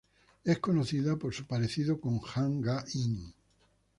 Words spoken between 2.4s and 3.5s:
Ga-in.